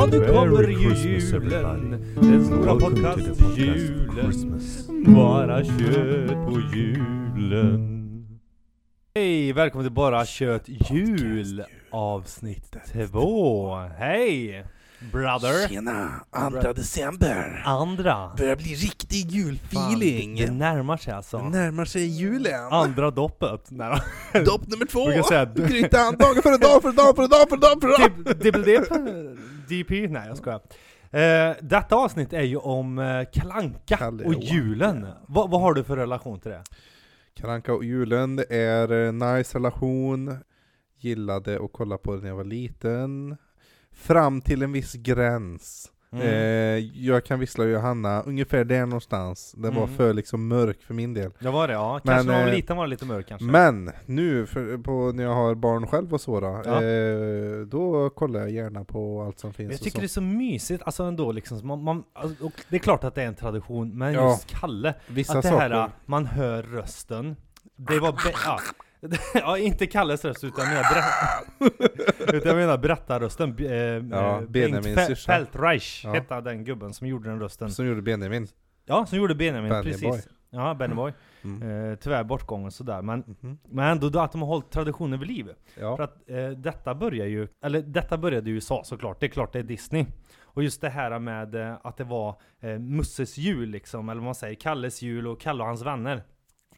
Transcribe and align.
Ja, 0.00 0.06
nu 0.06 0.26
kommer 0.26 0.68
ju 0.68 0.94
julen. 0.94 1.90
Den 2.14 2.46
stora 2.46 2.74
podcast-julen. 2.74 4.32
Bara 5.14 5.64
kött 5.64 6.46
på 6.46 6.60
julen. 6.74 8.00
Hej, 9.14 9.52
välkommen 9.52 9.86
till 9.86 9.92
Bara 9.94 10.26
kött 10.26 10.62
jul 10.66 11.64
avsnitt 11.90 12.76
två. 12.92 13.76
Hej! 13.98 14.64
Brother. 15.12 15.68
Tjena! 15.68 16.10
Andra 16.30 16.72
december! 16.72 17.62
Andra. 17.66 18.30
Börjar 18.38 18.56
bli 18.56 18.74
riktig 18.74 19.22
Fan, 19.22 19.30
julfeeling! 19.40 20.36
Det 20.36 20.50
närmar 20.50 20.96
sig 20.96 21.12
alltså. 21.12 21.38
Det 21.38 21.44
närmar 21.48 21.84
sig 21.84 22.06
julen! 22.06 22.72
Andra 22.72 23.10
doppet. 23.10 23.66
Nej. 23.68 24.00
Dopp 24.44 24.66
nummer 24.68 24.86
två! 24.86 25.22
Säga- 25.28 25.44
Grytan! 25.68 26.16
Dagen 26.18 26.42
före 26.42 26.56
dag 26.56 26.82
för 26.82 26.92
dag 26.92 27.16
för 27.16 27.28
dag 27.28 27.48
för 27.48 27.56
dag 27.56 27.80
för 27.80 27.88
dag! 27.88 28.10
Dib- 28.10 28.42
Dibbeldipp? 28.42 28.82
DP? 29.70 30.08
Nej 30.08 30.28
jag 30.28 30.36
skojar. 30.36 30.60
Eh, 31.10 31.56
detta 31.60 31.96
avsnitt 31.96 32.32
är 32.32 32.42
ju 32.42 32.56
om 32.56 32.98
eh, 32.98 33.24
Kalanka 33.32 33.96
Kalle 33.96 34.24
och 34.24 34.34
julen. 34.34 35.06
Vad, 35.28 35.50
vad 35.50 35.60
har 35.60 35.74
du 35.74 35.84
för 35.84 35.96
relation 35.96 36.40
till 36.40 36.50
det? 36.50 36.62
Karanka 37.34 37.74
och 37.74 37.84
julen, 37.84 38.36
det 38.36 38.54
är 38.54 38.92
en 38.92 39.18
nice 39.18 39.58
relation. 39.58 40.38
Gillade 40.98 41.64
att 41.64 41.72
kolla 41.72 41.98
på 41.98 42.14
det 42.14 42.20
när 42.22 42.28
jag 42.28 42.36
var 42.36 42.44
liten. 42.44 43.36
Fram 43.92 44.40
till 44.40 44.62
en 44.62 44.72
viss 44.72 44.94
gräns. 44.94 45.92
Mm. 46.12 46.26
Eh, 46.26 46.32
jag 47.06 47.24
kan 47.24 47.40
vissla 47.40 47.64
Johanna, 47.64 48.22
ungefär 48.22 48.64
där 48.64 48.86
någonstans. 48.86 49.54
Var 49.56 49.70
Mm. 49.70 49.88
för 49.96 50.14
liksom 50.14 50.48
mörk 50.48 50.82
för 50.82 50.94
min 50.94 51.14
del. 51.14 51.30
Det 51.38 51.50
var 51.50 51.68
det 51.68 51.74
ja, 51.74 52.00
Men, 52.04 52.14
kanske 52.14 52.32
när 52.32 52.38
man 52.38 52.44
var 52.46 52.52
liten 52.56 52.76
var 52.76 52.84
det 52.84 52.90
lite 52.90 53.04
mörk 53.04 53.26
kanske. 53.28 53.44
Men 53.46 53.90
nu, 54.06 54.46
för, 54.46 54.78
på, 54.78 55.12
när 55.14 55.24
jag 55.24 55.34
har 55.34 55.54
barn 55.54 55.86
själv 55.86 56.14
och 56.14 56.20
så 56.20 56.40
då, 56.40 56.62
Ja. 56.64 56.82
eh, 56.84 57.60
då 57.66 58.10
kollar 58.10 58.40
jag 58.40 58.50
gärna 58.50 58.84
på 58.84 59.22
allt 59.22 59.38
som 59.38 59.52
finns 59.52 59.70
jag 59.72 59.80
tycker 59.80 59.98
det 60.00 60.06
är 60.06 60.08
så 60.08 60.20
mysigt, 60.20 60.82
alltså 60.82 61.02
ändå 61.02 61.32
liksom, 61.32 61.66
man, 61.66 61.82
man, 61.82 62.04
alltså, 62.12 62.44
och 62.44 62.52
det 62.68 62.76
är 62.76 62.80
klart 62.80 63.04
att 63.04 63.14
det 63.14 63.22
är 63.22 63.26
en 63.26 63.34
tradition, 63.34 63.98
men 63.98 64.12
Ja. 64.14 64.30
just 64.30 64.46
Kalle, 64.60 64.94
Vissa 65.08 65.38
att 65.38 65.42
det 65.42 65.48
saker. 65.48 65.70
här, 65.70 65.90
man 66.06 66.26
hör 66.26 66.62
rösten, 66.62 67.36
det 67.76 67.98
var 67.98 68.14
ja. 68.46 68.60
ja, 69.34 69.58
inte 69.58 69.86
Kalles 69.86 70.24
röst 70.24 70.44
utan 70.44 70.64
jag 70.64 70.74
menar, 70.74 71.04
utan 72.34 72.48
jag 72.48 72.56
menar 72.56 72.78
berättarrösten. 72.78 73.56
Eh, 73.58 73.66
Ja, 73.70 74.40
eh, 74.42 74.48
Benjamins 74.48 74.84
Bengt 74.86 74.98
Fe- 74.98 75.06
syrsa. 75.06 75.32
Feldreich 75.32 76.02
Ja. 76.04 76.12
hette 76.12 76.40
den 76.40 76.64
gubben 76.64 76.92
som 76.94 77.06
gjorde 77.06 77.28
den 77.30 77.40
rösten. 77.40 77.70
Som 77.70 77.86
gjorde 77.86 78.02
Benjamin. 78.02 78.46
Ja, 78.84 79.06
som 79.06 79.18
gjorde 79.18 79.34
Benjamin, 79.34 79.70
Benny 79.70 79.84
precis. 79.84 80.02
Boy. 80.08 80.20
Ja, 80.50 80.74
Benny 80.74 80.94
Boy. 80.94 81.12
Mm. 81.44 81.90
Eh, 81.90 81.96
tyvärr 81.98 82.24
bortgången 82.24 82.70
sådär, 82.70 83.02
men, 83.02 83.18
Mhm. 83.42 83.58
men 83.68 83.88
ändå 83.88 84.08
då 84.08 84.20
att 84.20 84.32
de 84.32 84.40
har 84.40 84.48
hållit 84.48 84.70
traditionen 84.70 85.20
vid 85.20 85.28
liv. 85.28 85.48
För 85.74 85.80
Ja. 85.82 86.02
att 86.04 86.30
eh, 86.30 86.48
detta 86.48 86.94
börjar 86.94 87.26
ju, 87.26 87.48
eller 87.64 87.82
detta 87.82 88.18
började 88.18 88.50
i 88.50 88.52
USA 88.52 88.82
såklart, 88.84 89.20
det 89.20 89.26
är 89.26 89.30
klart 89.30 89.52
det 89.52 89.58
är 89.58 89.62
Disney. 89.62 90.06
Och 90.42 90.62
just 90.62 90.80
det 90.80 90.88
här 90.88 91.18
med 91.18 91.54
eh, 91.54 91.76
att 91.82 91.96
det 91.96 92.04
var 92.04 92.40
eh, 92.60 92.78
Musses 92.78 93.38
jul 93.38 93.68
liksom, 93.68 94.08
eller 94.08 94.18
vad 94.20 94.24
man 94.24 94.34
säger, 94.34 94.54
Kalles 94.54 95.02
jul 95.02 95.26
och 95.26 95.40
Kalle 95.40 95.62
och 95.62 95.68
hans 95.68 95.82
vänner. 95.82 96.22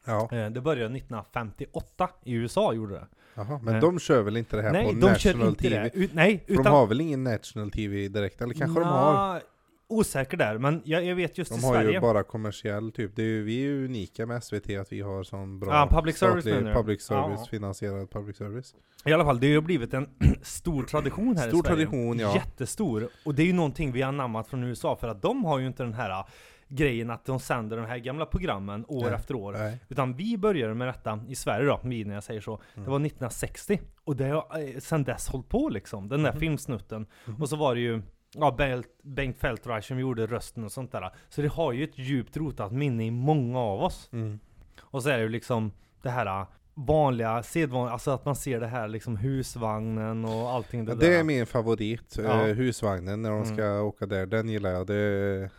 Ja. 0.05 0.29
Eh, 0.31 0.49
det 0.49 0.61
började 0.61 0.95
1958 0.97 2.09
i 2.23 2.33
USA 2.33 2.73
gjorde 2.73 2.93
det. 2.93 3.07
Jaha, 3.35 3.59
men 3.63 3.75
Eh. 3.75 3.81
de 3.81 3.99
kör 3.99 4.21
väl 4.21 4.37
inte 4.37 4.55
det 4.55 4.61
här 4.61 4.71
nej, 4.71 4.85
på 4.85 4.91
de 4.91 4.99
National 5.11 5.55
TV? 5.55 5.89
det. 5.93 6.09
Nej, 6.13 6.43
För 6.47 6.53
utan... 6.53 6.63
de 6.65 6.69
har 6.73 6.87
väl 6.87 7.01
ingen 7.01 7.23
National 7.23 7.71
TV 7.71 8.07
direkt? 8.07 8.41
Eller 8.41 8.53
kanske 8.53 8.79
de 8.79 8.87
har? 8.89 9.41
Osäker 9.87 10.37
där, 10.37 10.57
men 10.57 10.81
jag, 10.85 11.05
jag 11.05 11.15
vet 11.15 11.37
just 11.37 11.51
De 11.51 11.59
i 11.59 11.63
har 11.63 11.73
Sverige. 11.73 11.91
ju 11.91 11.99
bara 11.99 12.23
kommersiell 12.23 12.91
typ. 12.91 13.15
Det 13.15 13.21
är 13.21 13.25
ju, 13.27 13.43
vi 13.43 13.55
är 13.57 13.61
ju 13.61 13.85
unika 13.85 14.25
med 14.25 14.43
SVT 14.43 14.69
att 14.81 14.91
vi 14.91 15.01
har 15.01 15.23
sån 15.23 15.59
bra 15.59 15.73
Ja, 15.73 15.87
public 15.91 16.17
service 16.17 16.43
statlig 16.45 16.73
public 16.73 17.01
service, 17.01 17.39
Ja. 17.39 17.47
finansierad 17.49 18.11
public 18.11 18.37
service. 18.37 18.75
I 19.05 19.13
alla 19.13 19.25
fall, 19.25 19.39
det 19.39 19.47
har 19.47 19.51
ju 19.51 19.61
blivit 19.61 19.93
en 19.93 20.09
stor 20.41 20.83
tradition 20.83 21.37
här 21.37 21.47
Stor 21.47 21.59
i 21.59 21.63
Sverige. 21.67 21.85
tradition, 21.85 22.19
ja. 22.19 22.35
Jättestor. 22.35 23.07
Och 23.25 23.35
det 23.35 23.41
är 23.43 23.45
ju 23.47 23.53
någonting 23.53 23.91
vi 23.91 24.01
har 24.01 24.09
anammat 24.09 24.47
från 24.47 24.63
USA, 24.63 24.95
för 24.95 25.07
att 25.07 25.21
de 25.21 25.45
har 25.45 25.59
ju 25.59 25.67
inte 25.67 25.83
den 25.83 25.93
här 25.93 26.25
grejen 26.75 27.09
att 27.09 27.25
de 27.25 27.39
sänder 27.39 27.77
de 27.77 27.85
här 27.85 27.97
gamla 27.97 28.25
programmen 28.25 28.85
år 28.87 29.03
Nej. 29.05 29.13
efter 29.13 29.35
år. 29.35 29.53
Nej. 29.53 29.79
Utan 29.89 30.13
vi 30.15 30.37
började 30.37 30.73
med 30.73 30.87
detta 30.87 31.19
i 31.27 31.35
Sverige 31.35 31.65
då, 31.67 31.79
vi 31.83 32.05
när 32.05 32.13
jag 32.13 32.23
säger 32.23 32.41
så. 32.41 32.55
Det 32.73 32.79
Mm. 32.79 32.91
var 32.91 32.99
1960. 32.99 33.79
Och 34.03 34.15
det 34.15 34.25
har 34.27 34.59
eh, 34.59 34.79
sen 34.79 35.03
dess 35.03 35.27
hållit 35.27 35.49
på 35.49 35.69
liksom, 35.69 36.09
den 36.09 36.23
där 36.23 36.31
Mhm. 36.31 36.39
filmsnutten. 36.39 37.05
Mhm. 37.25 37.41
Och 37.41 37.49
så 37.49 37.55
var 37.55 37.75
det 37.75 37.81
ju 37.81 38.01
Ja, 38.35 38.57
Bengt, 39.03 39.37
Feldreich 39.37 39.85
som 39.87 39.99
gjorde 39.99 40.25
rösten 40.25 40.63
och 40.63 40.71
sånt 40.71 40.91
där. 40.91 41.11
Så 41.29 41.41
det 41.41 41.47
har 41.47 41.71
ju 41.71 41.83
ett 41.83 41.97
djupt 41.97 42.37
rotat 42.37 42.71
minne 42.71 43.05
i 43.05 43.11
många 43.11 43.59
av 43.59 43.83
oss. 43.83 44.09
Mm. 44.13 44.39
Och 44.81 45.03
så 45.03 45.09
är 45.09 45.17
det 45.17 45.23
ju 45.23 45.29
liksom 45.29 45.71
det 46.01 46.09
här 46.09 46.25
äh, 46.41 46.47
vanliga, 46.73 47.43
sedvanliga, 47.43 47.93
alltså 47.93 48.11
att 48.11 48.25
man 48.25 48.35
ser 48.35 48.59
det 48.59 48.67
här 48.67 48.87
liksom 48.87 49.17
husvagnen 49.17 50.25
och 50.25 50.49
allting 50.51 50.85
det 50.85 50.91
Ja, 50.91 50.95
där. 50.95 51.07
det 51.09 51.15
är 51.15 51.23
min 51.23 51.45
favorit, 51.45 52.15
Ja. 52.23 52.47
eh, 52.47 52.55
husvagnen 52.55 53.21
när 53.21 53.29
de 53.29 53.41
Mm. 53.43 53.55
ska 53.55 53.81
åka 53.81 54.05
där, 54.05 54.25
den 54.25 54.49
gillar 54.49 54.69
jag. 54.69 54.87
Det, 54.87 55.49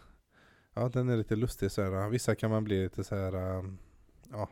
ja, 0.75 0.89
den 0.93 1.09
är 1.09 1.17
lite 1.17 1.37
lustig 1.37 1.71
såhär. 1.71 2.09
Vissa 2.09 2.35
kan 2.35 2.51
man 2.51 2.65
bli 2.65 2.83
lite 2.83 3.05
såhär, 3.05 3.35
um, 3.59 3.79
ja. 4.33 4.49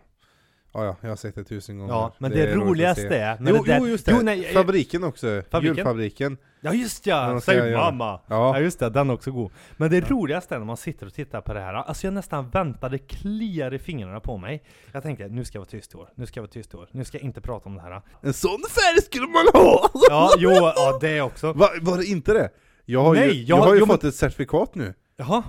Ja, 0.75 0.85
ja, 0.85 0.97
jag 1.01 1.09
har 1.09 1.17
sett 1.17 1.35
det 1.35 1.45
tusen 1.45 1.79
gånger. 1.79 1.93
Ja, 1.93 2.13
men 2.19 2.31
det, 2.31 2.51
att 2.51 2.57
roligaste 2.57 3.17
är 3.19 3.39
när 3.41 3.51
Jo, 3.53 3.63
det 3.63 3.73
där, 3.73 3.79
jo, 3.81 3.87
just 3.89 4.07
det! 4.07 4.13
Jo, 4.13 4.19
nej, 4.23 4.45
Fabriken 4.55 5.05
också, 5.05 5.43
Fabriken? 5.51 5.77
julfabriken. 5.77 6.37
Ja 6.61 6.73
just 6.75 7.07
ja! 7.07 7.41
Säg 7.41 7.77
mamma! 7.77 8.21
Ja 8.27 8.57
Ja, 8.57 8.61
just 8.61 8.79
det, 8.79 8.91
den 8.91 9.11
är 9.11 9.15
också 9.15 9.31
god. 9.31 9.51
Men 9.77 9.91
det 9.91 9.97
Ja. 9.99 10.05
roligaste 10.09 10.55
är 10.55 10.59
när 10.59 10.67
man 10.67 10.77
sitter 10.77 11.07
och 11.07 11.15
tittar 11.15 11.41
på 11.41 11.55
det 11.55 11.61
här, 11.61 11.75
alltså 11.75 12.07
jag 12.07 12.15
nästan 12.15 12.49
väntade, 12.51 12.99
kliar 12.99 13.75
i 13.75 13.79
fingrarna 13.79 14.21
på 14.21 14.37
mig. 14.39 14.63
Jag 14.93 15.03
tänkte, 15.03 15.29
nu 15.29 15.45
ska 15.45 15.57
jag 15.57 15.61
vara 15.61 15.71
tyst 15.71 15.95
i 15.95 15.97
år, 15.97 16.09
nu 16.15 16.27
ska 16.27 16.39
jag 16.39 16.43
vara 16.43 16.51
tyst 16.53 16.75
i 16.75 16.77
år, 16.77 16.89
nu 16.93 17.05
ska 17.05 17.19
jag 17.19 17.25
inte 17.25 17.41
prata 17.41 17.69
om 17.69 17.75
det 17.75 17.81
här. 17.83 18.03
en 18.23 18.33
sån 18.35 18.61
färg 18.71 19.03
skulle 19.03 19.27
man 19.27 19.47
ha! 19.63 19.91
Ja, 20.09 20.31
jo, 20.39 20.51
ja 20.51 20.99
det 21.01 21.21
också. 21.21 21.53
Va, 21.53 21.69
var 21.81 21.97
det 21.99 22.05
inte 22.05 22.33
det? 22.33 22.51
Jag 22.85 23.03
har 23.03 23.15
ju, 23.15 23.21
Nej, 23.21 23.43
jag, 23.43 23.59
jag- 23.59 23.65
har 23.65 23.75
ju 23.75 23.81
jo, 23.81 23.87
men- 23.87 23.97
fått 23.97 24.05
ett 24.05 24.15
certifikat 24.15 24.75
nu. 24.75 24.95
Jaha, 25.17 25.43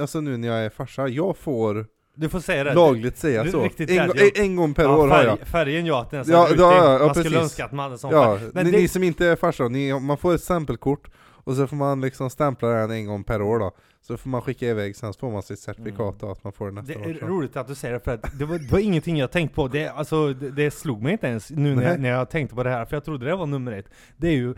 Alltså 0.00 0.20
nu 0.20 0.36
när 0.36 0.48
jag 0.48 0.64
är 0.64 0.70
farsa, 0.70 1.08
jag 1.08 1.36
får 1.36 1.86
du 2.16 2.28
får 2.28 2.40
säga 2.40 2.64
det. 2.64 2.74
lagligt 2.74 3.16
säga 3.18 3.42
du 3.42 3.48
är 3.48 3.52
så. 3.52 3.64
riktigt 3.64 3.90
En, 3.90 3.96
jag- 3.96 4.38
en, 4.38 4.56
gång 4.56 4.74
per 4.74 4.82
ja, 4.82 4.96
år 4.96 5.08
har 5.08 5.24
jag. 5.24 5.38
Färgen 5.38 5.86
ja, 5.86 6.02
att 6.02 6.10
den 6.10 6.20
är 6.20 6.24
Ja, 6.32 6.48
ja, 6.56 6.92
ja, 6.92 6.98
Man 6.98 7.08
precis. 7.08 7.24
skulle 7.24 7.40
önska 7.40 7.64
att 7.64 7.72
man 7.72 7.84
hade 7.84 7.98
sån 7.98 8.10
Ja. 8.12 8.38
Men 8.52 8.64
ni, 8.66 8.70
det, 8.72 8.78
ni 8.78 8.88
som 8.88 9.02
inte 9.02 9.26
är 9.26 9.36
farsor, 9.36 9.68
ni, 9.68 10.00
man 10.00 10.16
får 10.18 10.34
ett 10.34 10.42
stämpelkort 10.42 11.10
och 11.24 11.54
så 11.56 11.66
får 11.66 11.76
man 11.76 12.00
liksom 12.00 12.30
stämpla 12.30 12.68
den 12.68 12.90
en 12.90 13.06
gång 13.06 13.24
per 13.24 13.42
år 13.42 13.58
då. 13.58 13.72
Så 14.02 14.16
får 14.16 14.28
man 14.30 14.42
skicka 14.42 14.66
iväg, 14.66 14.96
sen 14.96 15.12
så 15.12 15.18
får 15.18 15.30
man 15.32 15.42
sitt 15.42 15.58
certifikat 15.58 16.20
då, 16.20 16.30
att 16.30 16.44
man 16.44 16.52
får 16.52 16.66
det 16.66 16.72
nästa 16.72 16.92
Det 16.92 16.98
år. 17.06 17.10
är 17.10 17.18
så. 17.20 17.26
roligt 17.26 17.56
att 17.56 17.68
du 17.68 17.74
säger 17.74 17.94
det 17.94 18.00
för 18.00 18.14
att 18.14 18.38
det 18.38 18.44
var, 18.44 18.58
det 18.58 18.72
var 18.72 18.78
ingenting 18.78 19.18
jag 19.18 19.30
tänkt 19.30 19.54
på. 19.54 19.68
Det, 19.68 19.88
alltså, 19.88 20.32
det, 20.34 20.50
det 20.50 20.70
slog 20.70 21.02
mig 21.02 21.12
inte 21.12 21.26
ens 21.26 21.50
nu 21.50 21.74
när 21.76 21.82
jag, 21.90 22.00
när 22.00 22.08
jag 22.10 22.30
tänkte 22.30 22.54
på 22.56 22.62
det 22.62 22.70
här, 22.70 22.84
för 22.84 22.96
jag 22.96 23.04
trodde 23.04 23.26
det 23.26 23.36
var 23.36 23.46
nummer 23.46 23.72
ett. 23.72 23.86
Det 24.16 24.28
är 24.28 24.32
ju 24.32 24.54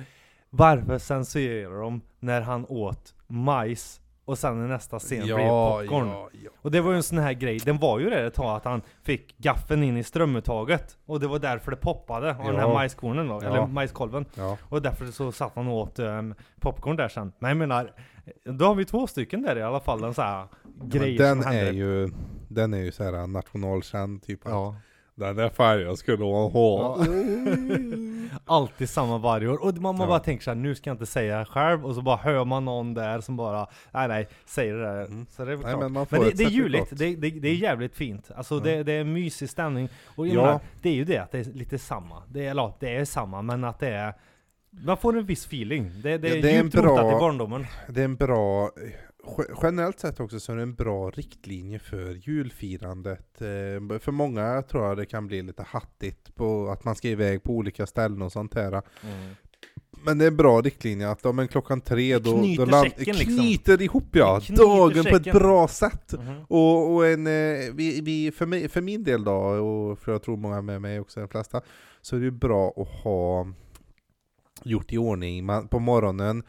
varför 0.50 0.98
censurerar 0.98 1.80
de 1.80 2.00
när 2.20 2.40
han 2.40 2.66
åt 2.68 3.14
majs 3.26 4.00
och 4.26 4.38
sen 4.38 4.64
i 4.64 4.68
nästa 4.68 4.98
scen 4.98 5.22
blir 5.22 5.36
det 5.36 5.48
popcorn? 5.48 6.08
ja, 6.08 6.28
ja. 6.44 6.50
Och 6.62 6.70
det 6.70 6.80
var 6.80 6.90
ju 6.90 6.96
en 6.96 7.02
sån 7.02 7.18
här 7.18 7.32
grej, 7.32 7.58
den 7.58 7.78
var 7.78 7.98
ju 7.98 8.10
det 8.10 8.26
ett 8.26 8.34
tag 8.34 8.56
att 8.56 8.64
han 8.64 8.82
fick 9.02 9.38
gaffeln 9.38 9.82
in 9.82 9.96
i 9.96 10.02
strömuttaget 10.04 10.96
Och 11.06 11.20
det 11.20 11.26
var 11.26 11.38
därför 11.38 11.70
det 11.70 11.76
poppade 11.76 12.30
av 12.36 12.44
den 12.44 12.56
här 12.56 12.62
Ja. 12.62 12.74
majskornen 12.74 13.28
då, 13.28 13.40
Ja. 13.42 13.48
eller 13.48 13.66
majskolven 13.66 14.24
ja. 14.34 14.56
Och 14.62 14.82
därför 14.82 15.06
så 15.06 15.32
satt 15.32 15.52
han 15.54 15.68
och 15.68 15.74
åt 15.76 15.98
ehm, 15.98 16.34
popcorn 16.60 16.96
där 16.96 17.08
sen 17.08 17.32
Men 17.38 17.48
jag 17.48 17.56
menar, 17.56 17.92
då 18.44 18.64
har 18.64 18.74
vi 18.74 18.84
två 18.84 19.06
stycken 19.06 19.42
där 19.42 19.56
i 19.58 19.62
alla 19.62 19.80
fall, 19.80 20.04
en 20.04 20.14
sån 20.14 20.24
här 20.24 20.46
grejer 20.82 21.18
den 21.18 21.42
som 21.42 21.52
är 21.52 21.56
händer 21.56 21.72
ju, 21.72 22.10
den 22.48 22.74
är 22.74 22.78
ju 22.82 22.92
såhär 22.92 23.26
nationalkänd 23.26 24.22
typ. 24.22 24.46
att 24.46 24.52
Ja. 24.52 24.74
Den 25.16 25.36
där 25.36 25.48
färgen 25.48 25.96
skulle 25.96 26.24
man 26.24 26.50
ha. 26.52 26.98
Alltid 28.44 28.88
samma 28.88 29.18
varje 29.18 29.48
år. 29.48 29.64
Och 29.64 29.74
man, 29.74 29.82
man 29.82 30.00
Ja. 30.00 30.06
bara 30.06 30.18
tänker 30.20 30.44
såhär, 30.44 30.54
nu 30.56 30.74
ska 30.74 30.90
jag 30.90 30.94
inte 30.94 31.06
säga 31.06 31.44
själv. 31.44 31.86
Och 31.86 31.94
så 31.94 32.02
bara 32.02 32.16
hör 32.16 32.44
man 32.44 32.64
någon 32.64 32.94
där 32.94 33.20
som 33.20 33.36
bara, 33.36 33.66
nej 33.92 34.08
nej, 34.08 34.28
säger 34.46 34.74
det 34.74 34.82
där. 34.82 35.04
Mm. 35.06 35.26
Så 35.30 35.44
det 35.44 35.52
är 35.52 35.56
Nej, 35.56 35.64
klart. 35.64 35.72
men 35.72 35.80
Men, 35.80 35.92
man 35.92 36.06
får 36.06 36.16
det, 36.16 36.30
det 36.30 36.44
är 36.44 36.48
juligt, 36.50 36.98
det, 36.98 37.14
det, 37.16 37.30
det 37.30 37.48
är 37.48 37.54
jävligt 37.54 37.94
fint. 37.96 38.30
Alltså 38.36 38.54
Ja. 38.54 38.60
det, 38.60 38.82
det 38.82 38.92
är 38.92 39.00
en 39.00 39.12
mysig 39.12 39.50
stämning. 39.50 39.88
Och 40.16 40.26
jag 40.26 40.34
Ja. 40.36 40.42
menar, 40.42 40.60
det 40.82 40.88
är 40.88 40.94
ju 40.94 41.04
det 41.04 41.18
att 41.18 41.32
det 41.32 41.38
är 41.38 41.44
lite 41.44 41.78
samma. 41.78 42.22
Det 42.28 42.46
är, 42.46 42.50
eller, 42.50 42.62
ja, 42.62 42.76
det 42.80 42.96
är 42.96 43.04
samma, 43.04 43.42
men 43.42 43.64
att 43.64 43.78
det 43.78 43.88
är 43.88 44.14
man 44.84 44.96
får 44.96 45.18
en 45.18 45.26
viss 45.26 45.46
feeling. 45.46 45.90
Det, 46.02 46.18
det 46.18 46.28
är, 46.28 46.36
Ja, 46.36 46.42
det 46.42 46.50
är 46.50 46.58
en 46.58 46.64
djupt 46.64 46.76
rotat 46.76 47.06
i 47.16 47.18
barndomen. 47.18 47.66
Det 47.88 48.00
är 48.00 48.04
en 48.04 48.16
bra, 48.16 48.70
generellt 49.62 50.00
sett 50.00 50.20
också 50.20 50.40
så 50.40 50.52
är 50.52 50.56
det 50.56 50.62
en 50.62 50.74
bra 50.74 51.10
riktlinje 51.10 51.78
för 51.78 52.28
julfirandet. 52.28 53.40
Eh, 53.42 53.98
För 53.98 54.10
många 54.10 54.62
tror 54.62 54.84
jag 54.84 54.96
det 54.96 55.06
kan 55.06 55.26
bli 55.26 55.42
lite 55.42 55.62
hattigt 55.62 56.34
på 56.34 56.68
att 56.68 56.84
man 56.84 56.94
ska 56.94 57.08
iväg 57.08 57.42
på 57.42 57.52
olika 57.52 57.86
ställen 57.86 58.22
och 58.22 58.32
sånt 58.32 58.54
här. 58.54 58.82
Men 60.04 60.18
det 60.18 60.24
är 60.24 60.28
en 60.28 60.36
bra 60.36 60.60
riktlinje 60.60 61.10
att 61.10 61.26
om 61.26 61.38
en 61.38 61.48
klockan 61.48 61.80
tre 61.80 62.18
då, 62.18 62.38
knyter 62.38 62.64
då 62.66 62.70
land, 62.70 62.90
säcken 62.90 63.16
liksom. 63.16 63.38
knyter 63.38 63.82
ihop 63.82 64.04
ja, 64.12 64.40
knyter 64.40 64.62
dagen 64.62 65.04
på 65.04 65.16
ett 65.16 65.24
säcken. 65.24 65.38
bra 65.38 65.68
sätt. 65.68 66.12
Mhm. 66.12 66.44
Och, 66.48 66.94
och 66.94 67.06
en, 67.06 67.26
eh, 67.26 67.72
vi, 67.74 68.00
vi, 68.00 68.32
för, 68.32 68.46
mig, 68.46 68.68
för 68.68 68.80
min 68.80 69.04
del 69.04 69.24
då, 69.24 69.34
och 69.34 69.98
för 69.98 70.12
jag 70.12 70.22
tror 70.22 70.36
många 70.36 70.62
med 70.62 70.82
mig 70.82 71.00
också, 71.00 71.20
de 71.20 71.28
flesta, 71.28 71.60
så 72.00 72.16
är 72.16 72.20
det 72.20 72.30
bra 72.30 72.74
att 72.76 72.88
ha 73.04 73.46
gjort 74.64 74.92
i 74.92 74.98
ordning. 74.98 75.44
Man, 75.44 75.68
på 75.68 75.78
morgonen 75.78 76.42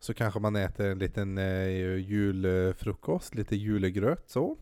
så 0.00 0.14
kanske 0.14 0.40
man 0.40 0.56
äter 0.56 0.86
en 0.86 0.98
liten 0.98 1.38
eh, 1.38 1.68
julfrukost, 1.96 3.34
lite 3.34 3.56
julegröt 3.56 4.24
så. 4.26 4.56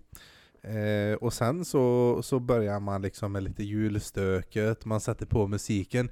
Eh, 0.63 1.15
och 1.21 1.33
sen 1.33 1.65
så, 1.65 2.19
så 2.23 2.41
börjar 2.41 2.81
man 2.81 3.03
liksom 3.03 3.33
med 3.33 3.43
lite 3.43 3.63
julstöket, 3.65 4.85
man 4.85 5.01
sätter 5.01 5.27
på 5.27 5.47
musiken. 5.47 6.11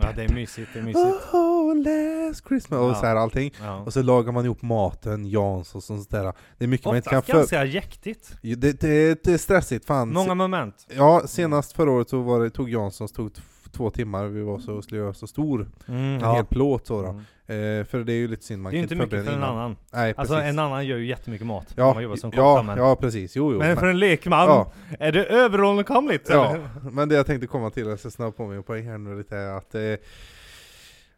Ja 0.00 0.12
det 0.16 0.22
är 0.24 0.28
mysigt, 0.34 0.68
det 0.72 0.78
är 0.78 0.82
mysigt. 0.82 1.32
Oh, 1.32 1.76
last 1.76 2.48
Christmas 2.48 2.80
och 2.80 2.90
Ja. 2.90 2.94
så 2.94 3.06
här 3.06 3.16
allting. 3.16 3.54
Ja. 3.60 3.76
Och 3.80 3.92
så 3.92 4.02
lagar 4.02 4.32
man 4.32 4.44
ihop 4.44 4.62
maten, 4.62 5.26
Jans 5.26 5.74
och 5.74 5.82
sånt 5.82 6.10
där. 6.10 6.32
Det 6.58 6.64
är 6.64 6.68
mycket 6.68 6.86
man 6.86 6.96
inte 6.96 7.08
kan 7.08 7.18
Oftast 7.18 7.30
för... 7.50 7.56
ganska 7.56 7.64
jäktigt. 7.64 8.32
Det, 8.42 8.54
det, 8.80 9.24
det 9.24 9.32
är 9.32 9.38
stressigt 9.38 9.84
fan. 9.84 10.12
Många 10.12 10.34
moment. 10.34 10.86
Ja, 10.96 11.22
senast 11.26 11.72
förra 11.72 11.90
året 11.90 12.08
så 12.08 12.22
var 12.22 12.40
det, 12.40 12.50
tog 12.50 12.70
Janssons 12.70 13.12
tog 13.12 13.30
två 13.76 13.90
timmar, 13.90 14.24
vi 14.26 14.42
var 14.42 14.58
så, 14.58 14.82
skulle 14.82 15.00
göra 15.00 15.14
så 15.14 15.26
stor, 15.26 15.68
Mm, 15.88 16.00
en 16.24 16.30
hel 16.34 16.44
plåt 16.44 16.86
så 16.86 17.02
då. 17.02 17.08
Mm. 17.08 17.20
Eh, 17.48 17.84
för 17.84 18.04
det 18.04 18.12
är 18.12 18.16
ju 18.16 18.28
lite 18.28 18.44
synd, 18.44 18.62
man 18.62 18.72
Det 18.72 18.78
är 18.78 18.82
inte 18.82 18.94
mycket 18.94 19.10
för 19.24 19.30
en 19.32 19.38
innan. 19.38 19.50
annan. 19.56 19.76
Nej, 19.92 20.14
Alltså 20.16 20.34
precis. 20.34 20.50
en 20.50 20.58
annan 20.58 20.86
gör 20.86 20.96
ju 20.96 21.06
jättemycket 21.06 21.46
mat. 21.46 21.72
ja, 21.76 21.94
man 21.94 22.02
jobbar 22.02 22.16
som 22.16 22.30
kock, 22.30 22.38
ja, 22.40 22.62
men, 22.62 22.78
ja, 22.78 22.96
precis. 22.96 23.36
Jo, 23.36 23.52
jo. 23.52 23.58
men 23.58 23.76
för 23.76 23.86
en 23.86 23.98
lekman, 23.98 24.48
ja, 24.48 24.72
är 24.98 25.12
det 25.12 25.24
överkomligt? 25.24 26.28
ja, 26.30 26.54
eller? 26.54 26.68
men 26.90 27.08
det 27.08 27.14
jag 27.14 27.26
tänkte 27.26 27.46
komma 27.46 27.70
till, 27.70 27.86
jag 27.86 27.98
ska 27.98 28.10
snabba 28.10 28.32
på 28.32 28.46
mig 28.46 28.58
och 28.58 28.66
poäng 28.66 28.88
här 28.88 28.98
nu 28.98 29.18
lite, 29.18 29.36
är 29.36 29.56
att 29.56 29.74
eh, 29.74 29.80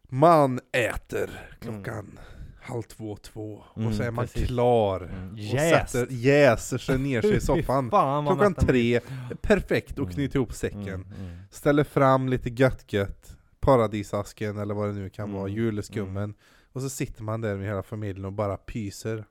man 0.08 0.60
äter 0.72 1.30
klockan 1.60 2.18
halv 2.68 2.82
två, 2.82 3.16
två, 3.16 3.62
Mm, 3.76 3.88
och 3.88 3.94
så 3.94 4.02
är 4.02 4.10
man 4.10 4.24
precis. 4.24 4.46
klar. 4.46 5.00
Mm, 5.00 5.32
Och 5.32 5.38
Jäst. 5.38 5.90
sätter, 5.92 6.12
jäser 6.14 6.78
sig 6.78 6.98
ner 6.98 7.22
sig 7.22 7.36
i 7.36 7.40
soffan. 7.40 7.90
fan, 7.90 8.26
Klockan 8.26 8.54
tre, 8.54 9.00
perfekt, 9.42 9.92
och 9.92 10.04
Mm. 10.04 10.14
knyter 10.14 10.36
ihop 10.36 10.52
säcken. 10.52 10.82
Mm, 10.88 11.12
mm. 11.20 11.38
Ställer 11.50 11.84
fram 11.84 12.28
lite 12.28 12.50
gött-gött, 12.50 13.36
paradisasken 13.60 14.58
eller 14.58 14.74
vad 14.74 14.88
det 14.88 14.94
nu 14.94 15.10
kan 15.10 15.24
Mm, 15.28 15.36
vara, 15.40 15.48
juleskummen. 15.48 16.34
Och 16.72 16.82
så 16.82 16.88
sitter 16.88 17.22
man 17.22 17.40
där 17.40 17.56
med 17.56 17.66
hela 17.66 17.82
familjen 17.82 18.24
och 18.24 18.32
bara 18.32 18.56
pyser. 18.56 19.24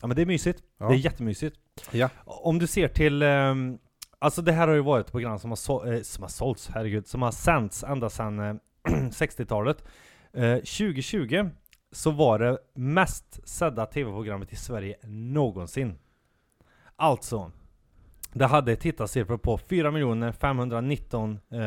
Ja 0.00 0.06
men 0.06 0.16
det 0.16 0.22
är 0.22 0.26
mysigt. 0.26 0.62
Ja. 0.78 0.88
Det 0.88 0.94
är 0.94 0.98
jättemysigt. 0.98 1.56
Ja. 1.90 2.08
Om 2.24 2.58
du 2.58 2.66
ser 2.66 2.88
till, 2.88 3.22
ehm, 3.22 3.78
alltså 4.18 4.42
det 4.42 4.52
här 4.52 4.68
har 4.68 4.74
ju 4.74 4.80
varit 4.82 5.06
ett 5.06 5.12
program 5.12 5.38
som 5.38 5.50
har, 5.50 5.56
så, 5.56 5.84
eh, 5.92 6.02
som 6.02 6.22
har 6.22 6.28
sålts, 6.28 6.68
herregud, 6.74 7.06
som 7.06 7.22
har 7.22 7.30
sänts 7.32 7.84
ända 7.84 8.10
sedan 8.10 8.38
eh, 8.38 8.54
60-talet. 9.10 9.84
Eh, 10.32 10.54
2020 10.56 11.50
så 11.92 12.10
var 12.10 12.38
det 12.38 12.58
mest 12.74 13.48
sedda 13.48 13.86
tv-programmet 13.86 14.52
i 14.52 14.56
Sverige 14.56 14.96
någonsin. 15.06 15.98
Alltså, 16.96 17.50
det 18.32 18.46
hade 18.46 18.76
tittarsiffror 18.76 19.36
på 19.38 19.58
4 19.58 20.32
519 20.32 21.38
eh, 21.50 21.58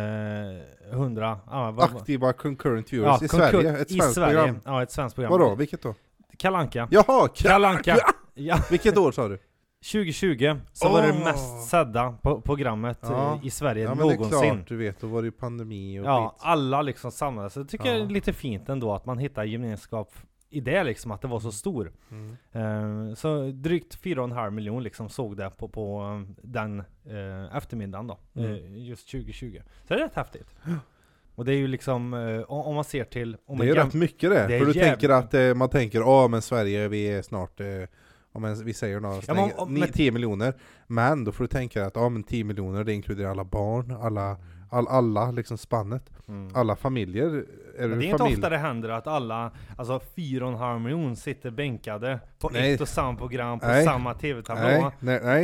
100, 0.92 1.40
ah, 1.48 1.72
vad- 1.72 1.96
Aktiva 1.96 2.34
concurrent 2.34 2.94
viewers 2.94 3.22
i 3.22 3.26
konkur- 3.28 3.52
Sverige, 3.52 3.78
ett 3.78 3.92
i 3.92 3.94
svenskt 3.94 4.16
Sverige. 4.16 4.36
program. 4.38 4.60
Ja, 4.66 4.84
ett 4.84 4.92
svenskt 4.92 5.16
program. 5.16 5.32
Vadå, 5.32 5.56
vilket 5.56 5.82
då? 5.82 5.96
Kalanka. 6.38 6.88
Jaha! 6.92 7.04
Ka- 7.28 7.44
Kalanka. 7.44 7.98
Ja, 8.34 8.58
vilket 8.72 8.98
år 8.98 9.12
sa 9.12 9.28
du? 9.28 9.40
2020 9.84 10.56
så 10.74 10.90
var 10.90 11.02
det 11.02 11.14
mest 11.14 11.70
sedda 11.70 12.12
på 12.22 12.42
programmet 12.42 13.00
Ja. 13.02 13.40
i 13.44 13.50
Sverige 13.50 13.84
Ja 13.84 13.90
men 13.96 14.08
det 14.08 14.14
är 14.14 14.18
någonsin. 14.18 14.52
klart, 14.56 14.68
du 14.68 14.78
vet, 14.78 15.00
då 15.02 15.08
var 15.08 15.22
det 15.22 15.26
ju 15.26 15.32
pandemi 15.32 16.00
och 16.00 16.06
Ja, 16.06 16.30
skit. 16.38 16.42
alla 16.48 16.82
liksom 16.82 17.12
samlades. 17.12 17.54
Så 17.54 17.60
jag 17.60 17.70
tycker 17.70 17.86
Ja. 17.86 17.94
det 17.94 18.04
är 18.04 18.08
lite 18.10 18.34
fint 18.34 18.70
ändå 18.70 18.94
att 18.94 19.06
man 19.06 19.18
hittar 19.18 19.44
gemenskap 19.44 20.14
i 20.50 20.60
det 20.62 20.84
liksom, 20.84 21.12
att 21.12 21.22
det 21.22 21.28
var 21.28 21.40
så 21.40 21.52
stor. 21.52 21.92
Mm. 22.12 22.38
Eh, 23.10 23.16
så 23.16 23.52
drygt 23.52 23.96
4,5 24.04 24.50
miljon 24.52 24.84
liksom 24.84 25.10
såg 25.10 25.38
det 25.38 25.50
på, 25.58 25.68
på 25.68 26.02
eh, 26.02 26.34
den 26.44 26.80
eh, 27.06 27.58
eftermiddagen 27.58 28.08
då, 28.08 28.20
Mm. 28.36 28.52
eh, 28.52 28.88
just 28.88 29.12
2020. 29.12 29.62
Så 29.88 29.94
det 29.94 30.00
är 30.00 30.04
rätt 30.04 30.16
häftigt. 30.16 30.48
Och 31.36 31.46
det 31.46 31.54
är 31.54 31.58
ju 31.58 31.68
liksom, 31.68 32.14
om, 32.48 32.76
man 32.76 32.84
ser 32.84 33.04
till... 33.04 33.38
Om 33.46 33.58
Det 33.58 33.70
är 33.70 33.76
rätt 33.76 33.94
mycket 33.94 34.30
det, 34.30 34.48
Det 34.48 34.60
för 34.60 34.66
du 34.66 34.74
tänker 34.74 35.10
att 35.10 35.58
man 35.58 35.70
tänker 35.70 36.00
ja 36.00 36.28
men 36.28 36.42
Sverige, 36.42 36.88
vi 36.88 37.06
är 37.12 37.22
snart, 37.22 37.62
om 38.36 38.46
en, 38.46 38.66
vi 38.66 38.74
säger 38.74 38.94
Ja, 38.94 39.00
någonstans, 39.00 39.40
men 39.40 39.52
om- 39.60 39.74
men- 39.74 39.92
10 39.92 40.12
miljoner, 40.12 40.54
men 40.88 41.24
då 41.24 41.32
får 41.32 41.44
du 41.44 41.48
tänka 41.48 41.86
att 41.86 41.96
ja 41.96 42.10
men 42.10 42.24
10 42.24 42.44
miljoner 42.44 42.84
det 42.84 42.94
inkluderar 42.94 43.30
alla 43.32 43.44
barn, 43.44 43.92
alla, 44.02 44.38
all, 44.70 44.88
alla 44.88 45.32
liksom 45.32 45.58
spannet, 45.58 46.10
Mm. 46.28 46.56
alla 46.56 46.76
familjer, 46.76 47.26
är 47.78 47.88
du 47.88 47.96
det 47.96 48.06
är 48.06 48.10
inte 48.10 48.24
ofta 48.24 48.50
det 48.50 48.58
händer 48.58 48.90
att 48.90 49.08
alla, 49.08 49.52
alltså 49.78 50.00
4,5 50.16 50.80
miljon 50.80 51.16
sitter 51.16 51.52
bänkade 51.52 52.20
på 52.40 52.50
Nej. 52.54 52.74
ett 52.74 52.82
och 52.82 52.88
samma 52.88 53.18
program 53.18 53.60
på 53.60 53.68
Nej. 53.68 53.86
samma 53.86 54.14
tv-tablå. 54.14 54.92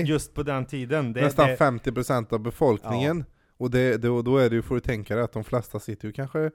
Just 0.05 0.33
på 0.33 0.43
den 0.43 0.65
tiden. 0.65 1.13
Det, 1.13 1.21
nästan 1.21 1.47
det, 1.47 1.55
50% 1.55 2.33
av 2.33 2.39
befolkningen, 2.39 3.25
och 3.57 3.71
det, 3.71 3.97
det, 3.97 4.07
då 4.21 4.38
är 4.38 4.49
det 4.49 4.55
ju, 4.55 4.61
får 4.61 4.75
du 4.75 4.81
tänka 4.81 5.15
dig 5.15 5.23
att 5.23 5.33
de 5.33 5.43
flesta 5.43 5.79
sitter 5.79 6.07
ju 6.07 6.13
kanske 6.13 6.51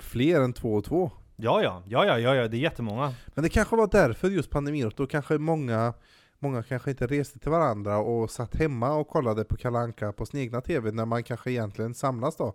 fler 0.00 0.40
än 0.40 0.52
två 0.52 0.74
och 0.74 0.84
två. 0.84 1.10
Ja, 1.42 1.62
ja, 1.62 1.82
ja, 1.88 2.04
ja, 2.06 2.18
ja, 2.18 2.34
ja, 2.34 2.48
det 2.48 2.56
är 2.56 2.60
jättemånga. 2.60 3.14
Men 3.26 3.44
det 3.44 3.48
kanske 3.50 3.76
var 3.76 3.88
därför 3.92 4.28
just 4.28 4.50
pandemin, 4.50 4.90
då 4.96 5.06
kanske 5.06 5.38
många 5.38 5.94
Många 6.42 6.62
kanske 6.62 6.90
inte 6.90 7.06
reste 7.06 7.38
till 7.38 7.50
varandra 7.50 7.98
och 7.98 8.30
satt 8.30 8.56
hemma 8.56 8.92
och 8.94 9.08
kollade 9.08 9.44
på 9.44 9.56
Kalanka 9.56 10.12
på 10.12 10.26
sin 10.26 10.40
egna 10.40 10.60
TV 10.60 10.90
när 10.90 11.04
man 11.04 11.22
kanske 11.22 11.50
egentligen 11.50 11.94
samlas 11.94 12.36
då. 12.36 12.54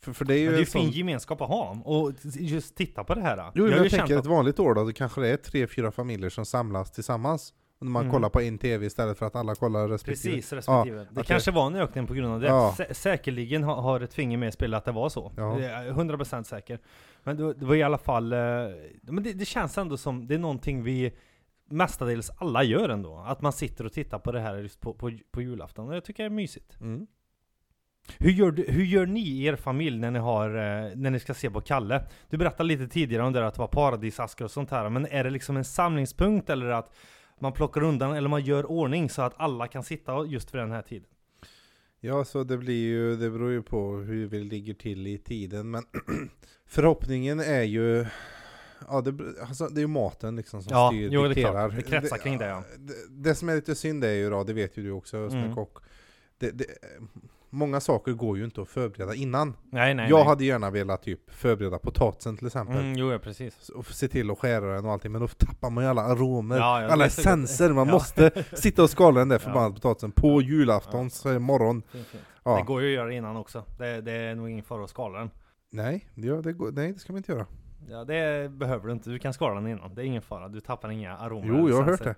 För, 0.00 0.12
för 0.12 0.24
det 0.24 0.34
är 0.34 0.38
ju 0.38 0.44
Men 0.44 0.52
det 0.52 0.56
är 0.56 0.58
ju 0.58 0.62
en 0.64 0.66
sån... 0.70 0.80
fin 0.82 0.90
gemenskap 0.90 1.40
att 1.40 1.48
ha, 1.48 1.76
och 1.84 2.12
just 2.24 2.74
titta 2.76 3.04
på 3.04 3.14
det 3.14 3.20
här. 3.20 3.50
Jo, 3.54 3.64
har 3.64 3.70
men 3.70 3.78
jag, 3.82 3.90
känt 3.90 4.00
tänker 4.00 4.14
att- 4.18 4.24
ett 4.24 4.30
vanligt 4.30 4.58
år 4.58 4.74
då, 4.74 4.84
då 4.84 4.92
kanske 4.92 5.20
det 5.20 5.28
är 5.28 5.36
tre, 5.36 5.66
fyra 5.66 5.90
familjer 5.92 6.30
som 6.30 6.44
samlas 6.46 6.90
tillsammans. 6.92 7.52
Och 7.78 7.86
när 7.86 7.92
man 7.92 8.02
Mm. 8.02 8.12
kollar 8.14 8.28
på 8.28 8.40
en 8.40 8.58
TV 8.58 8.86
istället 8.86 9.18
för 9.18 9.26
att 9.26 9.36
alla 9.36 9.54
kollar 9.54 9.88
respektive. 9.88 10.34
Precis, 10.34 10.52
respektive. 10.52 10.96
det 10.96 11.02
att 11.02 11.14
det- 11.14 11.24
kanske 11.24 11.50
var 11.50 11.66
en 11.66 11.76
ökning 11.76 12.06
på 12.06 12.14
grund 12.14 12.32
av 12.34 12.40
det. 12.40 12.46
Ja. 12.46 12.74
Sä 12.76 12.94
säkerligen 12.94 13.62
har, 13.64 13.74
har 13.74 14.00
ett 14.00 14.14
finger 14.14 14.36
med 14.38 14.48
i 14.48 14.52
spelet 14.52 14.78
att 14.78 14.84
det 14.84 14.92
var 14.92 15.08
så. 15.08 15.32
Ja. 15.36 15.54
Det 15.58 15.66
är 15.66 15.84
jag 15.84 15.94
100% 15.96 16.42
säker. 16.46 16.78
Men 17.24 17.36
det, 17.36 17.54
det 17.54 17.66
var 17.66 17.74
i 17.74 17.82
alla 17.82 17.98
fall, 17.98 18.32
eh, 18.32 18.38
men 19.02 19.22
det, 19.22 19.32
det 19.32 19.44
känns 19.44 19.78
ändå 19.78 19.96
som, 19.96 20.26
det 20.26 20.34
är 20.34 20.38
någonting 20.38 20.82
vi 20.82 21.12
mestadels 21.70 22.30
alla 22.38 22.62
gör 22.62 22.88
ändå. 22.88 23.24
Att 23.26 23.40
man 23.40 23.52
sitter 23.52 23.84
och 23.84 23.92
tittar 23.92 24.18
på 24.18 24.32
det 24.32 24.40
här 24.40 24.56
just 24.56 24.80
på, 24.80 24.94
på, 24.94 25.10
på 25.30 25.42
julafton. 25.42 25.88
Och 25.88 25.96
jag 25.96 26.04
tycker 26.04 26.22
det 26.22 26.26
är 26.26 26.30
mysigt. 26.30 26.80
Mm. 26.80 27.06
Hur 28.18 28.30
gör, 28.30 28.50
du, 28.50 28.64
hur 28.68 28.84
gör 28.84 29.06
ni 29.06 29.20
i 29.20 29.44
er 29.44 29.56
familj 29.56 29.98
när 29.98 30.10
ni, 30.10 30.18
har, 30.18 30.48
eh, 30.48 30.96
när 30.96 31.10
ni 31.10 31.20
ska 31.20 31.34
se 31.34 31.50
på 31.50 31.60
Kalle? 31.60 32.04
Du 32.30 32.36
berättade 32.36 32.68
lite 32.68 32.88
tidigare 32.88 33.22
om 33.22 33.32
det 33.32 33.38
där 33.38 33.46
att 33.46 33.54
det 33.54 33.60
var 33.60 33.68
paradisaskar 33.68 34.44
och 34.44 34.50
sånt 34.50 34.70
här, 34.70 34.88
men 34.88 35.06
är 35.06 35.24
det 35.24 35.30
liksom 35.30 35.56
en 35.56 35.64
samlingspunkt 35.64 36.50
eller 36.50 36.66
att 36.66 36.94
man 37.40 37.52
plockar 37.52 37.82
undan 37.82 38.12
eller 38.12 38.28
man 38.28 38.44
gör 38.44 38.70
ordning 38.70 39.10
så 39.10 39.22
att 39.22 39.34
alla 39.36 39.66
kan 39.66 39.82
sitta 39.82 40.24
just 40.24 40.50
för 40.50 40.58
den 40.58 40.70
här 40.70 40.82
tiden? 40.82 41.08
Ja, 42.00 42.24
så 42.24 42.44
det 42.44 42.56
blir 42.58 42.84
ju, 42.86 43.16
det 43.16 43.30
beror 43.30 43.50
ju 43.50 43.62
på 43.62 43.96
hur 43.96 44.26
vi 44.26 44.38
ligger 44.44 44.74
till 44.74 45.06
i 45.06 45.18
tiden, 45.18 45.70
men 45.70 45.84
förhoppningen 46.66 47.40
är 47.40 47.62
ju 47.62 48.06
Ja, 48.88 49.00
det, 49.00 49.40
alltså, 49.48 49.68
det 49.68 49.78
är 49.78 49.82
ju 49.82 49.86
maten 49.86 50.36
liksom 50.36 50.62
som 50.62 50.72
Ja, 50.72 50.90
styr, 50.92 51.08
jo, 51.12 51.20
det 51.22 51.26
är 51.26 51.28
dikterar. 51.28 51.68
klart. 51.68 51.76
Det 51.76 51.90
kretsar 51.90 52.16
kring 52.18 52.38
det, 52.38 52.46
ja. 52.46 52.64
Det, 52.78 52.94
det 53.10 53.34
som 53.34 53.48
är 53.48 53.54
lite 53.54 53.74
synd 53.74 54.04
är 54.04 54.12
ju 54.12 54.30
då, 54.30 54.44
det 54.44 54.52
vet 54.52 54.76
ju 54.76 54.82
du 54.82 54.90
också 54.90 55.28
som 55.30 55.38
Mm. 55.38 55.50
är 55.50 55.54
kock, 55.54 55.78
det, 56.38 56.50
det, 56.50 56.64
många 57.50 57.80
saker 57.80 58.12
går 58.12 58.38
ju 58.38 58.44
inte 58.44 58.62
att 58.62 58.68
förbereda 58.68 59.14
innan. 59.14 59.56
Nej, 59.70 59.94
nej, 59.94 60.10
jag 60.10 60.16
nej. 60.18 60.26
hade 60.26 60.44
gärna 60.44 60.70
velat 60.70 61.02
typ 61.02 61.30
förbereda 61.30 61.78
potatisen 61.78 62.36
till 62.36 62.46
exempel. 62.46 62.76
Mm, 62.76 62.96
jo, 62.96 63.12
ja, 63.12 63.18
precis. 63.18 63.68
och 63.68 63.86
se 63.86 64.08
till 64.08 64.30
att 64.30 64.38
skära 64.38 64.74
den 64.74 64.84
och 64.84 64.92
allting, 64.92 65.12
men 65.12 65.20
då 65.20 65.28
tappar 65.28 65.70
man 65.70 65.84
ju 65.84 65.90
alla 65.90 66.02
aromer, 66.02 66.56
Ja, 66.56 66.86
alla 66.92 67.06
essenser, 67.06 67.72
man 67.72 67.86
Ja. 67.86 67.92
måste 67.92 68.44
sitta 68.52 68.82
och 68.82 68.90
skala 68.90 69.18
den 69.18 69.28
där 69.28 69.38
förbannade 69.48 69.74
potatisen 69.74 70.12
på 70.12 70.42
julaftons 70.42 71.24
morgon. 71.24 71.82
Fint. 71.92 72.06
Det 72.44 72.62
går 72.66 72.82
ju 72.82 72.88
att 72.88 72.94
göra 72.94 73.12
innan 73.12 73.36
också. 73.36 73.64
Det, 73.78 74.00
det 74.00 74.12
är 74.12 74.34
nog 74.34 74.50
ingen 74.50 74.64
fara 74.64 74.84
att 74.84 74.90
skala 74.90 75.18
den. 75.18 75.30
Nej, 75.72 76.08
det, 76.14 76.42
det 76.42 76.52
går, 76.52 76.72
nej, 76.72 76.92
det 76.92 76.98
ska 76.98 77.12
man 77.12 77.18
inte 77.18 77.32
göra. 77.32 77.46
Ja, 77.88 78.04
det 78.04 78.50
behöver 78.52 78.86
du 78.86 78.92
inte. 78.92 79.10
Du 79.10 79.18
kan 79.18 79.32
skala 79.34 79.54
den 79.54 79.66
innan. 79.70 79.94
Det 79.94 80.02
är 80.02 80.06
ingen 80.06 80.22
fara. 80.22 80.48
Du 80.48 80.60
tappar 80.60 80.90
inga 80.90 81.16
aromer. 81.16 81.48
Jo, 81.48 81.68
jag 81.68 81.76
har 81.76 81.82
hört 81.84 82.04
det. 82.04 82.14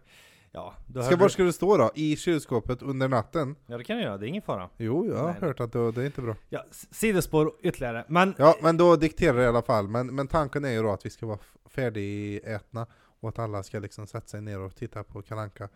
Ja, 0.55 0.75
du 0.87 1.03
Ska, 1.03 1.17
var 1.17 1.29
ska 1.29 1.43
det 1.43 1.53
stå 1.53 1.77
då? 1.77 1.91
I 1.95 2.17
kylskåpet 2.17 2.83
under 2.83 3.09
natten? 3.09 3.57
ja, 3.67 3.79
det 3.79 3.85
kan 3.85 3.97
du 3.97 4.03
göra. 4.03 4.19
Det 4.19 4.27
är 4.27 4.29
ingen 4.29 4.43
fara. 4.43 4.69
Jo, 4.77 5.07
jag 5.07 5.17
har 5.17 5.27
Nej, 5.27 5.37
hört 5.41 5.61
att 5.61 5.73
det, 5.73 5.93
det 5.93 6.03
är 6.03 6.07
inte 6.07 6.21
bra. 6.23 6.37
Ja, 6.49 6.65
s- 6.71 6.87
sidospår 6.91 7.53
ytterligare. 7.63 8.05
Men 8.09 8.35
Ja, 8.39 8.57
men 8.63 8.77
då 8.77 8.97
dikterar 8.97 9.37
det 9.37 9.43
i 9.43 9.47
alla 9.47 9.63
fall. 9.63 9.89
Men, 9.89 10.15
men 10.15 10.29
tanken 10.29 10.65
är 10.65 10.71
ju 10.71 10.83
då 10.83 10.93
att 10.93 11.07
vi 11.07 11.11
ska 11.11 11.27
vara 11.27 11.39
f- 11.41 11.57
färdigätna 11.71 12.87
och 13.21 13.29
att 13.29 13.39
alla 13.39 13.63
ska 13.63 13.79
liksom 13.79 14.07
sätta 14.07 14.27
sig 14.27 14.41
ner 14.41 14.61
och 14.61 14.75
titta 14.77 15.05
på 15.05 15.23
Kalanka 15.23 15.69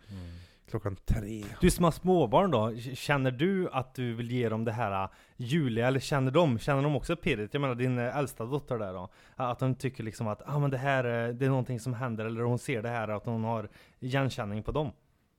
klockan 0.69 0.95
tre. 1.05 1.43
Du 1.61 1.71
som 1.71 1.83
har 1.83 1.91
småbarn 1.91 2.51
då, 2.51 2.75
känner 2.77 3.31
du 3.31 3.69
att 3.69 3.95
du 3.95 4.13
vill 4.13 4.31
ge 4.31 4.49
dem 4.49 4.65
det 4.65 4.71
här 4.71 5.03
äh, 5.03 5.09
juliga, 5.37 5.87
eller 5.87 5.99
känner 5.99 6.31
de, 6.31 6.59
känner 6.59 6.83
de 6.83 6.95
också 6.95 7.15
pirret? 7.15 7.53
Jag 7.53 7.61
menar 7.61 7.75
din 7.75 7.97
äh, 7.97 8.17
äldsta 8.17 8.45
dotter 8.45 8.77
där 8.77 8.93
då, 8.93 9.09
att 9.35 9.59
de 9.59 9.75
tycker 9.75 10.03
liksom 10.03 10.27
att 10.27 10.41
ah, 10.45 10.59
men 10.59 10.71
det 10.71 10.77
här 10.77 11.27
äh, 11.27 11.33
det 11.33 11.45
är 11.45 11.49
någonting 11.49 11.79
som 11.79 11.93
händer, 11.93 12.25
eller 12.25 12.41
hon 12.41 12.59
ser 12.59 12.81
det 12.81 12.89
här, 12.89 13.07
att 13.07 13.25
hon 13.25 13.43
har 13.43 13.69
igenkänning 13.99 14.63
på 14.63 14.71
dem. 14.71 14.91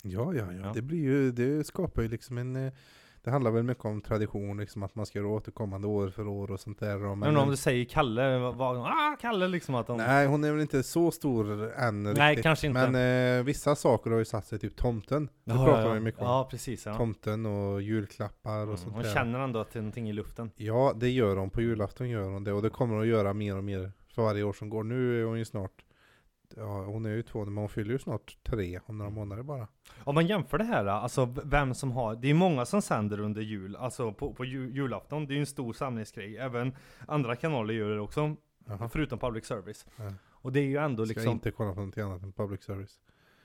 Ja, 0.03 0.35
ja, 0.35 0.53
ja. 0.53 0.61
Ja. 0.63 0.73
Det 0.75 0.83
blir 0.83 1.03
ju, 1.03 1.33
det 1.33 1.67
skapar 1.67 2.03
ju 2.03 2.09
liksom 2.09 2.39
en... 2.39 2.73
Det 3.25 3.31
handlar 3.31 3.51
väl 3.51 3.63
mycket 3.63 3.85
om 3.85 4.01
tradition, 4.01 4.57
liksom 4.59 4.83
att 4.83 4.95
man 4.95 5.07
ska 5.07 5.19
göra 5.19 5.29
återkommande 5.29 5.87
år 5.89 6.09
för 6.09 6.29
år 6.29 6.51
och 6.51 6.61
sånt 6.61 6.81
där. 6.81 6.99
då, 6.99 7.15
Men, 7.15 7.37
om 7.37 7.51
du 7.51 7.57
säger 7.57 7.85
Kalle, 7.85 8.39
vad, 8.39 8.77
ah 8.77 9.17
Kalle 9.21 9.49
liksom 9.49 9.75
att 9.75 9.87
de... 9.87 9.97
Nej, 9.97 10.27
hon 10.27 10.45
är 10.45 10.53
väl 10.53 10.61
inte 10.61 10.83
så 10.83 11.11
stor 11.11 11.73
än 11.79 12.03
Nej, 12.03 12.31
riktigt. 12.31 12.43
kanske 12.43 12.67
inte. 12.67 12.89
Men 12.91 13.39
eh, 13.39 13.45
vissa 13.45 13.77
saker 13.77 14.11
har 14.11 14.19
ju 14.19 14.25
satt 14.25 14.47
sig, 14.47 14.59
typ 14.59 14.77
tomten. 14.77 15.29
Det 15.45 15.55
Ja, 15.55 15.65
pratar 15.65 15.87
ja, 15.89 15.95
ju 15.95 16.01
mycket 16.01 16.21
om. 16.21 16.27
Ja, 16.27 16.49
precis 16.51 16.87
ja. 16.87 16.97
Tomten 16.97 17.47
och 17.47 17.83
julklappar 17.83 18.57
och 18.57 18.63
Mm, 18.63 18.77
sånt 18.77 18.95
hon 18.95 19.03
där. 19.03 19.15
känner 19.15 19.39
ändå 19.39 19.59
att 19.61 19.73
det 19.73 19.79
är 19.79 19.83
någonting 19.83 20.09
i 20.11 20.13
luften. 20.13 20.51
Ja, 20.57 20.93
det 20.97 21.09
gör 21.11 21.37
hon. 21.37 21.51
På 21.51 21.61
julafton 21.63 22.09
gör 22.09 22.29
hon 22.31 22.45
det. 22.45 22.53
Och 22.53 22.63
det 22.63 22.71
kommer 22.71 22.95
hon 22.95 23.03
att 23.03 23.09
göra 23.09 23.33
mer 23.33 23.57
och 23.57 23.65
mer 23.65 23.93
för 24.15 24.23
varje 24.23 24.43
år 24.43 24.53
som 24.53 24.69
går. 24.71 24.85
Nu 24.85 25.21
är 25.21 25.25
hon 25.25 25.39
ju 25.39 25.45
snart, 25.45 25.71
ja 26.57 26.85
hon 26.85 27.07
är 27.07 27.11
ju 27.11 27.23
två, 27.23 27.45
men 27.45 27.57
hon 27.57 27.69
fyller 27.69 27.93
ju 27.93 27.99
snart 27.99 28.37
tre 28.43 28.81
om 28.87 28.99
några 28.99 29.11
månader 29.11 29.43
bara. 29.43 29.69
Om 30.05 30.14
man 30.14 30.26
jämför 30.26 30.59
det 30.59 30.64
här, 30.64 30.87
alltså 30.87 31.35
vem 31.45 31.75
som 31.75 31.93
har, 31.93 32.17
det 32.17 32.31
är 32.31 32.35
många 32.35 32.64
som 32.64 32.83
sänder 32.83 33.21
under 33.21 33.43
jul, 33.43 33.76
alltså 33.76 34.12
på, 34.12 34.35
på 34.35 34.45
ju, 34.45 34.71
julafton, 34.71 35.26
det 35.26 35.33
är 35.33 35.35
ju 35.35 35.40
en 35.40 35.47
stor 35.47 35.73
samlingsgrej, 35.73 36.37
även 36.37 36.76
andra 37.07 37.37
kanaler 37.37 37.75
gör 37.75 37.90
det 37.90 38.00
också. 38.00 38.37
Jaha. 38.67 38.88
Förutom 38.88 39.19
public 39.19 39.45
service. 39.45 39.87
Ja. 39.97 40.12
Och 40.28 40.52
det 40.52 40.61
är 40.61 40.64
ju 40.64 40.76
ändå 40.76 41.07
Ska 41.07 41.14
liksom... 41.14 41.33
inte 41.33 41.50
kolla 41.50 41.75
på 41.75 41.81
något 41.81 41.99
annat 41.99 42.23
än 42.23 42.33
public 42.33 42.62
service. 42.62 42.99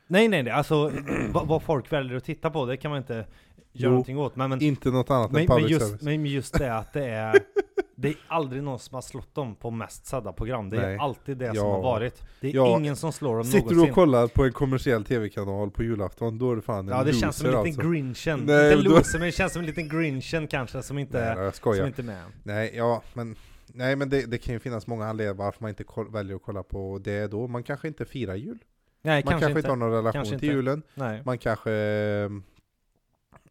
Nej 0.07 0.27
nej 0.27 0.43
nej, 0.43 0.53
alltså 0.53 0.91
vad, 1.33 1.47
vad 1.47 1.63
folk 1.63 1.91
väljer 1.91 2.17
att 2.17 2.23
titta 2.23 2.51
på, 2.51 2.65
det 2.65 2.77
kan 2.77 2.91
man 2.91 2.97
inte 2.97 3.27
göra 3.73 3.87
Jo, 3.87 3.89
någonting 3.89 4.17
åt. 4.17 4.35
Men, 4.35 4.49
men, 4.49 4.61
Inte 4.61 4.89
något 4.89 5.09
annat 5.09 5.31
men, 5.31 5.41
än 5.41 5.47
men, 5.47 5.57
public 5.57 5.71
just, 5.71 5.85
service. 5.87 6.01
men 6.01 6.25
just 6.25 6.53
det 6.59 6.75
att 6.77 6.93
det 6.93 7.05
är 7.05 7.39
Det 7.95 8.07
är 8.09 8.15
aldrig 8.27 8.63
någon 8.63 8.79
som 8.79 8.95
har 8.95 9.01
slått 9.01 9.35
dem 9.35 9.55
på 9.55 9.71
mest 9.71 10.05
sedda 10.05 10.33
program. 10.33 10.69
Det 10.69 10.77
är 10.77 10.81
Nej. 10.87 10.97
alltid 10.97 11.37
det 11.37 11.47
som 11.47 11.55
Ja. 11.55 11.71
har 11.75 11.81
varit. 11.83 12.21
Det 12.41 12.47
är 12.49 12.55
Ja. 12.55 12.77
ingen 12.79 12.95
som 12.95 13.11
slår 13.13 13.35
dem 13.35 13.43
Sitter 13.43 13.57
du 13.59 13.63
någonsin. 13.75 13.89
och 13.91 13.95
kollar 13.95 14.27
på 14.27 14.43
en 14.45 14.51
kommersiell 14.51 15.03
tv-kanal 15.05 15.71
på 15.71 15.83
julafton, 15.83 16.37
då 16.37 16.51
är 16.51 16.55
det 16.55 16.61
fan 16.61 16.87
en 16.89 16.97
Ja 16.97 17.03
det 17.03 17.13
känns 17.13 17.35
som 17.37 17.45
en 17.45 17.51
liten 17.51 17.67
alltså. 17.67 17.91
grinchen. 17.91 18.39
Nej, 18.45 18.73
inte 18.73 18.89
då- 18.89 18.95
loser, 18.95 19.19
men 19.19 19.25
det 19.25 19.31
känns 19.31 19.53
som 19.53 19.59
en 19.59 19.65
liten 19.65 19.89
grinchen 19.89 20.47
kanske 20.47 20.83
som 20.83 20.97
inte, 20.97 21.35
Nej, 21.35 21.51
som 21.53 21.87
inte 21.87 22.01
är 22.01 22.03
med. 22.03 22.23
Nej, 22.43 22.73
ja, 22.75 23.01
men, 23.13 23.35
nej, 23.67 23.95
men 23.95 24.09
det, 24.09 24.25
det 24.31 24.37
kan 24.37 24.53
ju 24.53 24.59
finnas 24.59 24.87
många 24.87 25.05
anledningar 25.07 25.33
varför 25.43 25.61
man 25.63 25.69
inte 25.69 25.83
koll, 25.83 26.11
väljer 26.11 26.35
att 26.35 26.43
kolla 26.43 26.63
på 26.63 26.99
det 27.03 27.27
då. 27.27 27.47
Man 27.47 27.63
kanske 27.63 27.87
inte 27.87 28.05
firar 28.05 28.35
jul. 28.35 28.57
Nej 29.01 29.23
Man 29.25 29.31
kanske, 29.31 29.47
inte 29.47 29.59
inte. 29.59 29.69
har 29.69 29.75
någon 29.75 29.91
relation 29.91 30.11
Kanske 30.13 30.39
till 30.39 30.49
inte. 30.49 30.55
julen. 30.57 30.83
Nej. 30.95 31.21
Man 31.25 31.37
kanske 31.37 31.71
eh, 31.71 32.29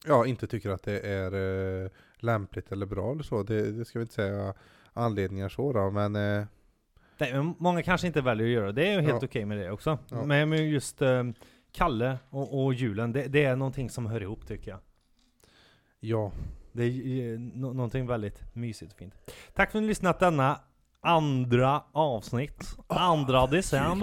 ja, 0.06 0.26
inte 0.26 0.47
tycker 0.47 0.71
att 0.71 0.82
det 0.82 1.00
är 1.00 1.32
eh, 1.85 1.90
lämpligt 2.16 2.73
eller 2.73 2.87
bra 2.87 3.12
eller 3.12 3.23
så. 3.23 3.42
Det, 3.42 3.73
det 3.73 3.85
ska 3.85 3.99
vi 3.99 4.02
inte 4.02 4.14
säga 4.14 4.54
anledningar 4.92 5.49
så 5.49 5.73
då, 5.73 5.90
men 5.90 6.16
eh, 6.16 6.44
Nej, 7.18 7.32
men 7.35 7.54
många 7.59 7.82
kanske 7.82 8.06
inte 8.06 8.21
väljer 8.21 8.47
att 8.47 8.52
göra 8.52 8.66
det. 8.66 8.73
Det 8.82 8.88
är 8.88 8.92
ju 8.94 9.00
helt 9.00 9.23
Ja. 9.23 9.28
okej 9.28 9.44
med 9.44 9.59
det 9.59 9.71
också. 9.71 9.99
Ja. 10.09 10.25
Men 10.25 10.71
just 10.71 11.02
eh, 11.02 11.23
Kalle 11.73 12.18
och, 12.30 12.64
och 12.64 12.75
julen, 12.75 13.12
det, 13.12 13.26
det 13.28 13.44
är 13.44 13.56
någonting 13.56 13.90
som 13.90 14.06
hör 14.06 14.21
ihop 14.23 14.47
tycker 14.47 14.71
jag. 14.71 14.80
ja. 16.00 16.32
Det 16.75 16.82
är 16.85 17.32
eh, 17.35 17.38
nå- 17.40 17.73
någonting 17.73 18.06
väldigt 18.06 18.54
mysigt 18.54 18.92
och 18.92 18.99
fint. 18.99 19.14
Tack 19.54 19.71
för 19.71 19.78
att 19.78 19.82
ni 19.82 19.88
lyssnat 19.88 20.21
denna 20.21 20.61
andra 21.00 21.82
avsnitt. 21.92 22.76
Andra 22.87 23.47
december. 23.47 23.99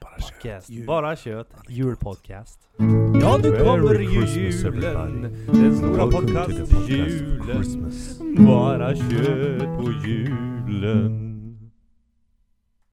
bara 0.00 0.10
Podcast. 0.10 0.70
Jul. 0.70 0.86
Bara 0.86 1.16
kött. 1.16 1.48
Julpodcast. 1.68 2.68
Ja, 3.24 3.36
nu 3.42 3.50
kommer 3.50 3.94
ju 3.94 4.26
julen. 4.26 5.36
Den 5.52 5.76
stora 5.76 6.06
podcast 6.06 6.88
julen. 6.88 7.92
Bara 8.46 8.94
kött 8.94 9.78
på 9.78 9.92
julen. 10.06 11.23